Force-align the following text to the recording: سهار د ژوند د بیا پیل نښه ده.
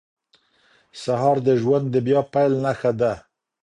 سهار 1.03 1.37
د 1.47 1.49
ژوند 1.61 1.85
د 1.91 1.95
بیا 2.07 2.21
پیل 2.33 2.51
نښه 2.63 2.91
ده. 2.99 3.13